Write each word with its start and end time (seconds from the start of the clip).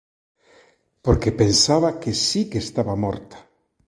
Porque 1.05 1.37
pensaba 1.41 1.97
que 2.01 2.11
si 2.25 2.41
que 2.49 2.59
estaba 2.65 2.93
morta. 3.05 3.37